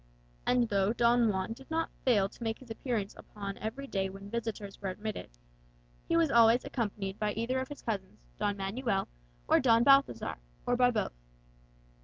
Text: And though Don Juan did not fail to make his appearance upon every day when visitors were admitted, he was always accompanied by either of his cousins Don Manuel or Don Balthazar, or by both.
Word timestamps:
And 0.47 0.67
though 0.67 0.93
Don 0.93 1.29
Juan 1.29 1.53
did 1.53 1.69
not 1.69 1.91
fail 2.05 2.27
to 2.27 2.43
make 2.43 2.57
his 2.57 2.71
appearance 2.71 3.13
upon 3.15 3.59
every 3.59 3.85
day 3.85 4.09
when 4.09 4.31
visitors 4.31 4.81
were 4.81 4.89
admitted, 4.89 5.29
he 6.07 6.17
was 6.17 6.31
always 6.31 6.65
accompanied 6.65 7.19
by 7.19 7.33
either 7.33 7.59
of 7.59 7.67
his 7.69 7.83
cousins 7.83 8.25
Don 8.39 8.57
Manuel 8.57 9.07
or 9.47 9.59
Don 9.59 9.83
Balthazar, 9.83 10.37
or 10.65 10.75
by 10.75 10.89
both. 10.89 11.13